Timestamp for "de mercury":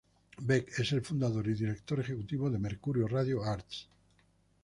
2.49-3.05